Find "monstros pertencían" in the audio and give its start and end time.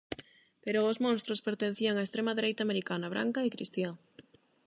1.05-1.99